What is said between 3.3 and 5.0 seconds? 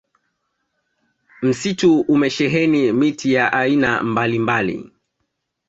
ya aina mbalimbali